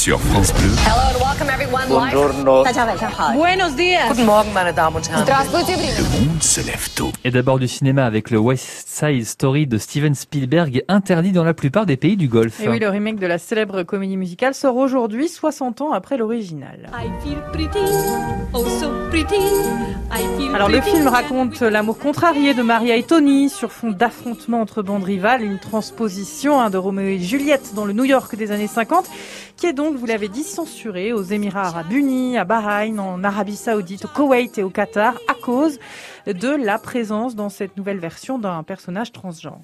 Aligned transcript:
sur 0.00 0.18
France 0.18 0.54
Bleu. 0.54 0.70
Hello 0.86 1.10
and 1.10 1.20
welcome 1.20 1.50
everyone 1.50 1.70
Buenos 3.36 3.76
días. 3.76 4.08
Guten 4.08 4.24
Morgen, 4.24 4.50
meine 4.54 4.72
Damen 4.72 4.96
und 4.96 5.10
Herren. 5.10 5.26
Le 5.26 6.24
monde 6.24 6.42
se 6.42 6.60
lève 6.62 6.88
tôt. 6.94 7.12
Et 7.22 7.30
d'abord 7.30 7.58
du 7.58 7.68
cinéma 7.68 8.06
avec 8.06 8.30
le 8.30 8.38
West 8.38 8.88
Side 8.88 9.26
Story 9.26 9.66
de 9.66 9.76
Steven 9.76 10.14
Spielberg, 10.14 10.84
interdit 10.88 11.32
dans 11.32 11.44
la 11.44 11.52
plupart 11.52 11.84
des 11.84 11.98
pays 11.98 12.16
du 12.16 12.28
Golfe. 12.28 12.60
Et 12.62 12.68
oui, 12.70 12.78
le 12.78 12.88
remake 12.88 13.18
de 13.18 13.26
la 13.26 13.36
célèbre 13.36 13.82
comédie 13.82 14.16
musicale 14.16 14.54
sort 14.54 14.76
aujourd'hui, 14.76 15.28
60 15.28 15.82
ans 15.82 15.92
après 15.92 16.16
l'original. 16.16 16.88
Oh 18.54 18.64
Alors 20.54 20.68
le 20.70 20.80
film 20.80 21.08
raconte 21.08 21.60
l'amour 21.60 21.98
contrarié 21.98 22.54
de 22.54 22.62
Maria 22.62 22.96
et 22.96 23.02
Tony 23.02 23.50
sur 23.50 23.70
fond 23.70 23.90
d'affrontements 23.90 24.60
entre 24.60 24.82
bandes 24.82 25.04
rivales, 25.04 25.42
une 25.42 25.58
transposition 25.58 26.58
hein, 26.58 26.70
de 26.70 26.78
Roméo 26.78 27.06
et 27.06 27.18
Juliette 27.18 27.74
dans 27.74 27.84
le 27.84 27.92
New 27.92 28.04
York 28.04 28.34
des 28.34 28.50
années 28.50 28.66
50 28.66 29.04
qui 29.60 29.66
est 29.66 29.72
donc, 29.74 29.96
vous 29.96 30.06
l'avez 30.06 30.28
dit, 30.28 30.42
censurée 30.42 31.12
aux 31.12 31.22
Émirats 31.22 31.66
arabes 31.66 31.92
unis, 31.92 32.38
à 32.38 32.44
Bahreïn, 32.44 32.98
en 32.98 33.22
Arabie 33.22 33.56
saoudite, 33.56 34.06
au 34.06 34.08
Koweït 34.08 34.56
et 34.56 34.62
au 34.62 34.70
Qatar, 34.70 35.14
à 35.28 35.34
cause 35.34 35.78
de 36.26 36.48
la 36.48 36.78
présence 36.78 37.36
dans 37.36 37.50
cette 37.50 37.76
nouvelle 37.76 37.98
version 37.98 38.38
d'un 38.38 38.62
personnage 38.62 39.12
transgenre. 39.12 39.60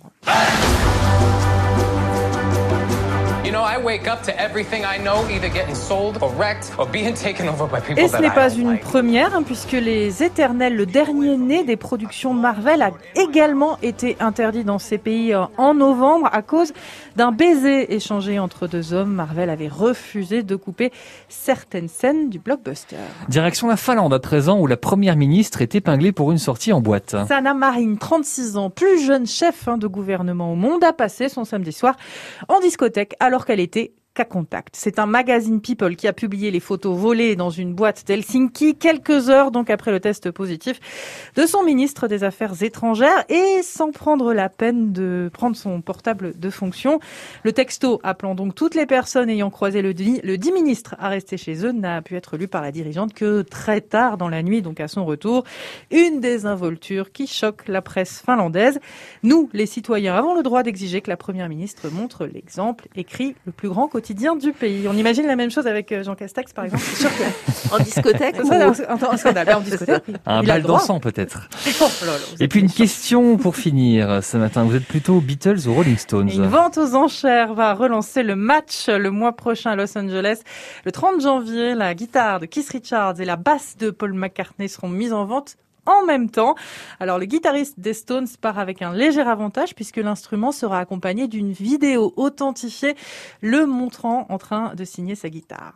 Et 7.96 8.08
ce 8.08 8.16
n'est 8.16 8.26
I 8.26 8.30
pas 8.30 8.52
une 8.52 8.72
like. 8.72 8.80
première, 8.80 9.36
hein, 9.36 9.44
puisque 9.44 9.70
Les 9.70 10.24
Éternels, 10.24 10.74
le 10.74 10.84
dernier 10.84 11.36
né 11.36 11.62
des 11.62 11.76
productions 11.76 12.34
Marvel, 12.34 12.82
a 12.82 12.90
également 13.14 13.78
été 13.82 14.16
interdit 14.18 14.64
dans 14.64 14.80
ces 14.80 14.98
pays 14.98 15.32
euh, 15.32 15.44
en 15.58 15.74
novembre 15.74 16.28
à 16.32 16.42
cause 16.42 16.72
d'un 17.14 17.30
baiser 17.30 17.94
échangé 17.94 18.40
entre 18.40 18.66
deux 18.66 18.92
hommes. 18.92 19.12
Marvel 19.12 19.48
avait 19.48 19.68
refusé 19.68 20.42
de 20.42 20.56
couper 20.56 20.90
certaines 21.28 21.88
scènes 21.88 22.30
du 22.30 22.40
blockbuster. 22.40 22.96
Direction 23.28 23.68
la 23.68 23.76
Finlande 23.76 24.12
à 24.12 24.18
13 24.18 24.48
ans 24.48 24.58
où 24.58 24.66
la 24.66 24.76
première 24.76 25.14
ministre 25.14 25.62
est 25.62 25.76
épinglée 25.76 26.10
pour 26.10 26.32
une 26.32 26.38
sortie 26.38 26.72
en 26.72 26.80
boîte. 26.80 27.14
Sana 27.28 27.54
Marin, 27.54 27.94
36 27.94 28.56
ans, 28.56 28.70
plus 28.70 29.06
jeune 29.06 29.26
chef 29.26 29.68
hein, 29.68 29.78
de 29.78 29.86
gouvernement 29.86 30.52
au 30.52 30.56
monde, 30.56 30.82
a 30.82 30.92
passé 30.92 31.28
son 31.28 31.44
samedi 31.44 31.72
soir 31.72 31.94
en 32.48 32.58
discothèque 32.58 33.14
alors 33.20 33.35
qu'elle 33.44 33.60
était 33.60 33.94
C'est 34.72 34.98
un 34.98 35.06
magazine 35.06 35.60
People 35.60 35.96
qui 35.96 36.06
a 36.06 36.12
publié 36.12 36.50
les 36.50 36.60
photos 36.60 36.96
volées 36.96 37.36
dans 37.36 37.50
une 37.50 37.74
boîte 37.74 38.06
d'Helsinki 38.06 38.76
quelques 38.76 39.28
heures 39.28 39.50
donc 39.50 39.70
après 39.70 39.90
le 39.90 40.00
test 40.00 40.30
positif 40.30 40.80
de 41.34 41.44
son 41.46 41.62
ministre 41.64 42.08
des 42.08 42.24
Affaires 42.24 42.62
étrangères 42.62 43.24
et 43.28 43.62
sans 43.62 43.90
prendre 43.90 44.32
la 44.32 44.48
peine 44.48 44.92
de 44.92 45.30
prendre 45.32 45.56
son 45.56 45.80
portable 45.80 46.38
de 46.38 46.50
fonction. 46.50 47.00
Le 47.42 47.52
texto 47.52 48.00
appelant 48.02 48.34
donc 48.34 48.54
toutes 48.54 48.74
les 48.74 48.86
personnes 48.86 49.28
ayant 49.28 49.50
croisé 49.50 49.82
le 49.82 49.92
le 49.96 50.36
dit 50.36 50.52
ministre 50.52 50.94
à 50.98 51.08
rester 51.08 51.36
chez 51.36 51.64
eux 51.64 51.72
n'a 51.72 52.02
pu 52.02 52.16
être 52.16 52.36
lu 52.36 52.48
par 52.48 52.62
la 52.62 52.70
dirigeante 52.70 53.14
que 53.14 53.42
très 53.42 53.80
tard 53.80 54.16
dans 54.18 54.28
la 54.28 54.42
nuit, 54.42 54.62
donc 54.62 54.80
à 54.80 54.88
son 54.88 55.04
retour. 55.04 55.44
Une 55.90 56.20
désinvolture 56.20 57.12
qui 57.12 57.26
choque 57.26 57.66
la 57.68 57.82
presse 57.82 58.22
finlandaise. 58.24 58.78
Nous, 59.22 59.48
les 59.52 59.66
citoyens, 59.66 60.14
avons 60.14 60.34
le 60.34 60.42
droit 60.42 60.62
d'exiger 60.62 61.00
que 61.00 61.10
la 61.10 61.16
première 61.16 61.48
ministre 61.48 61.88
montre 61.90 62.26
l'exemple, 62.26 62.88
écrit 62.94 63.34
le 63.46 63.52
plus 63.52 63.68
grand 63.68 63.88
quotidien 63.88 64.05
du 64.14 64.52
pays. 64.52 64.86
On 64.88 64.96
imagine 64.96 65.26
la 65.26 65.36
même 65.36 65.50
chose 65.50 65.66
avec 65.66 65.92
euh, 65.92 66.02
Jean 66.02 66.14
Castex, 66.14 66.52
par 66.52 66.64
exemple. 66.64 66.82
C'est 66.84 67.02
sûr 67.02 67.10
que 67.10 67.72
En 67.74 67.78
discothèque 67.78 68.36
scandale. 68.36 69.54
En 69.54 69.60
discothèque, 69.60 70.04
oui. 70.08 70.14
Un 70.26 70.42
bal 70.42 70.62
dansant 70.62 71.00
peut-être. 71.00 71.48
Et 72.40 72.48
puis 72.48 72.60
une 72.60 72.70
question 72.70 73.36
pour 73.36 73.56
finir 73.56 74.22
ce 74.22 74.36
matin. 74.36 74.64
Vous 74.64 74.76
êtes 74.76 74.86
plutôt 74.86 75.20
Beatles 75.20 75.66
ou 75.66 75.74
Rolling 75.74 75.96
Stones 75.96 76.30
Une 76.30 76.46
vente 76.46 76.78
aux 76.78 76.94
enchères 76.94 77.54
va 77.54 77.74
relancer 77.74 78.22
le 78.22 78.36
match 78.36 78.88
le 78.88 79.10
mois 79.10 79.34
prochain 79.34 79.72
à 79.72 79.76
Los 79.76 79.96
Angeles. 79.96 80.42
Le 80.84 80.92
30 80.92 81.20
janvier, 81.20 81.74
la 81.74 81.94
guitare 81.94 82.40
de 82.40 82.46
Keith 82.46 82.68
Richards 82.68 83.20
et 83.20 83.24
la 83.24 83.36
basse 83.36 83.76
de 83.78 83.90
Paul 83.90 84.12
McCartney 84.12 84.68
seront 84.68 84.88
mises 84.88 85.12
en 85.12 85.24
vente 85.24 85.56
en 85.86 86.04
même 86.04 86.30
temps. 86.30 86.54
Alors 87.00 87.18
le 87.18 87.24
guitariste 87.24 87.80
des 87.80 87.94
Stones 87.94 88.28
part 88.40 88.58
avec 88.58 88.82
un 88.82 88.92
léger 88.92 89.22
avantage 89.22 89.74
puisque 89.74 89.96
l'instrument 89.96 90.52
sera 90.52 90.78
accompagné 90.78 91.28
d'une 91.28 91.52
vidéo 91.52 92.12
authentifiée 92.16 92.94
le 93.40 93.66
montrant 93.66 94.26
en 94.28 94.38
train 94.38 94.74
de 94.74 94.84
signer 94.84 95.14
sa 95.14 95.28
guitare. 95.28 95.74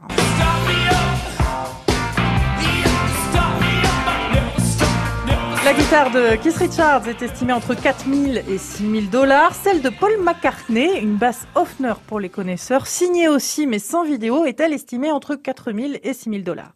La 5.62 5.74
guitare 5.74 6.10
de 6.10 6.36
Keith 6.36 6.56
Richards 6.56 7.06
est 7.06 7.20
estimée 7.20 7.52
entre 7.52 7.74
4000 7.74 8.42
et 8.48 8.56
6000 8.56 9.10
dollars. 9.10 9.54
Celle 9.54 9.82
de 9.82 9.90
Paul 9.90 10.10
McCartney, 10.20 10.98
une 11.00 11.16
basse 11.16 11.46
Hofner 11.54 11.92
pour 12.06 12.18
les 12.18 12.30
connaisseurs, 12.30 12.86
signée 12.86 13.28
aussi 13.28 13.66
mais 13.66 13.78
sans 13.78 14.02
vidéo, 14.02 14.46
est-elle 14.46 14.72
estimée 14.72 15.12
entre 15.12 15.36
4000 15.36 16.00
et 16.02 16.14
6000 16.14 16.44
dollars? 16.44 16.72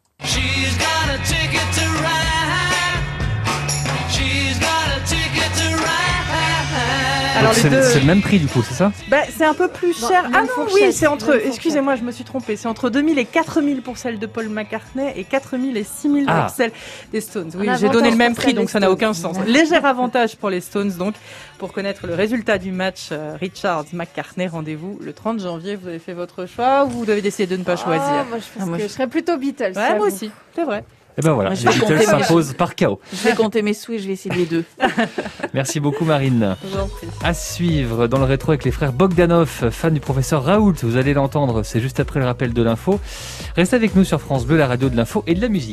C'est 7.52 7.68
deux, 7.70 7.82
c'est 7.82 8.00
le 8.00 8.06
même 8.06 8.22
prix 8.22 8.38
du 8.38 8.46
coup, 8.46 8.62
c'est 8.62 8.74
ça 8.74 8.92
bah, 9.08 9.18
c'est 9.36 9.44
un 9.44 9.54
peu 9.54 9.68
plus 9.68 10.00
Non, 10.02 10.08
cher. 10.08 10.22
même 10.24 10.32
Ah 10.34 10.42
non, 10.42 10.66
oui, 10.74 10.92
c'est 10.92 11.06
entre. 11.06 11.34
Excusez-moi, 11.46 11.96
je 11.96 12.02
me 12.02 12.10
suis 12.12 12.24
trompée. 12.24 12.56
C'est 12.56 12.68
entre 12.68 12.90
2000 12.90 13.18
et 13.18 13.24
4000 13.24 13.82
pour 13.82 13.98
celle 13.98 14.18
de 14.18 14.26
Paul 14.26 14.48
McCartney 14.48 15.12
et 15.16 15.24
4000 15.24 15.76
et 15.76 15.84
6000 15.84 16.24
Ah. 16.28 16.42
pour 16.46 16.50
celle 16.56 16.72
des 17.12 17.20
Stones. 17.20 17.50
Oui, 17.56 17.68
j'ai 17.78 17.88
donné 17.88 18.10
le 18.10 18.16
même 18.16 18.34
prix, 18.34 18.54
donc 18.54 18.70
ça 18.70 18.80
n'a 18.80 18.86
Stones. 18.86 18.94
aucun 18.94 19.12
sens. 19.12 19.36
Léger 19.46 19.76
avantage 19.76 20.36
pour 20.36 20.50
les 20.50 20.60
Stones, 20.60 20.92
donc. 20.92 21.14
Pour 21.58 21.72
connaître 21.72 22.06
le 22.06 22.14
résultat 22.14 22.58
du 22.58 22.72
match 22.72 23.08
euh, 23.12 23.36
Richards-McCartney, 23.40 24.48
rendez-vous 24.48 24.98
le 25.00 25.12
30 25.12 25.40
janvier. 25.40 25.76
Vous 25.76 25.88
avez 25.88 25.98
fait 26.00 26.12
votre 26.12 26.46
choix 26.46 26.84
ou 26.84 26.90
vous 26.90 27.06
devez 27.06 27.22
décider 27.22 27.46
de 27.46 27.56
ne 27.56 27.64
pas 27.64 27.76
choisir? 27.76 28.02
Ah, 28.04 28.24
moi, 28.28 28.38
je, 28.38 28.44
pense 28.44 28.62
Ah, 28.62 28.66
moi, 28.66 28.76
que 28.76 28.82
je- 28.82 28.88
je 28.88 28.92
serais 28.92 29.06
plutôt 29.06 29.36
Beatles. 29.36 29.72
Ouais, 29.76 29.96
moi 29.96 30.06
aussi, 30.08 30.30
c'est 30.54 30.64
vrai. 30.64 30.84
Et 31.16 31.22
ben 31.22 31.32
voilà, 31.32 31.54
je 31.54 31.64
les 31.64 31.72
vais 31.72 31.78
Beatles 31.78 31.80
compter 31.94 31.98
mes- 31.98 32.04
s'imposent 32.22 32.52
par 32.54 32.74
chaos. 32.74 32.98
Je 33.12 33.28
vais 33.28 33.34
compter 33.36 33.62
mes 33.62 33.74
sous 33.74 33.92
et 33.92 33.98
je 34.00 34.06
vais 34.06 34.14
essayer 34.14 34.34
les 34.34 34.46
deux. 34.46 34.64
Merci 35.54 35.78
beaucoup 35.80 36.04
Marine. 36.04 36.56
À 37.22 37.34
suivre 37.34 38.06
dans 38.08 38.18
le 38.18 38.24
rétro 38.24 38.50
avec 38.50 38.64
les 38.64 38.70
frères 38.72 38.92
Bogdanov, 38.92 39.70
fans 39.70 39.90
du 39.90 40.00
professeur 40.00 40.42
Raoult. 40.44 40.74
Vous 40.82 40.96
allez 40.96 41.14
l'entendre, 41.14 41.62
c'est 41.62 41.80
juste 41.80 42.00
après 42.00 42.18
le 42.20 42.26
rappel 42.26 42.52
de 42.52 42.62
l'info. 42.62 42.98
Restez 43.56 43.76
avec 43.76 43.94
nous 43.94 44.04
sur 44.04 44.20
France 44.20 44.44
Bleu, 44.46 44.56
la 44.56 44.66
radio 44.66 44.88
de 44.88 44.96
l'info 44.96 45.22
et 45.26 45.34
de 45.34 45.40
la 45.40 45.48
musique. 45.48 45.72